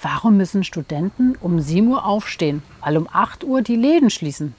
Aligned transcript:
Warum 0.00 0.36
müssen 0.36 0.62
Studenten 0.62 1.34
um 1.40 1.60
7 1.60 1.88
Uhr 1.88 2.04
aufstehen, 2.04 2.62
weil 2.80 2.96
um 2.96 3.08
8 3.12 3.42
Uhr 3.42 3.62
die 3.62 3.76
Läden 3.76 4.10
schließen? 4.10 4.54